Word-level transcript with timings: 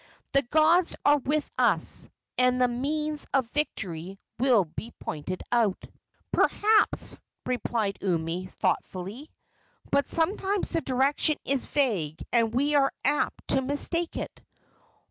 "The 0.31 0.41
gods 0.41 0.95
are 1.05 1.19
with 1.19 1.47
us, 1.59 2.09
and 2.35 2.59
the 2.59 2.67
means 2.67 3.27
of 3.35 3.51
victory 3.51 4.17
will 4.39 4.65
be 4.65 4.91
pointed 4.99 5.43
out." 5.51 5.77
"Perhaps," 6.31 7.17
replied 7.45 7.99
Umi, 8.01 8.47
thoughtfully; 8.47 9.29
"but 9.91 10.07
sometimes 10.07 10.69
the 10.69 10.81
direction 10.81 11.37
is 11.45 11.65
vague 11.67 12.19
and 12.33 12.51
we 12.51 12.73
are 12.73 12.91
apt 13.05 13.49
to 13.49 13.61
mistake 13.61 14.17
it. 14.17 14.41